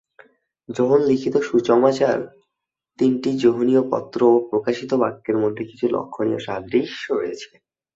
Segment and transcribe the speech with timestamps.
[0.69, 2.17] যোহন লিখিত সুসমাচার,
[2.99, 7.51] তিনটি যোহনীয় পত্র ও প্রকাশিত বাক্যের মধ্যে কিছু লক্ষণীয় সাদৃশ্য রয়েছে।